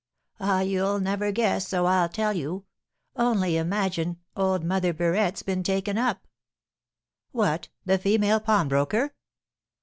[0.39, 2.65] Ah, you'll never guess, so I'll tell you.
[3.15, 6.25] Only imagine, old Mother Burette's being taken up!"
[7.33, 9.13] "What, the female pawnbroker?"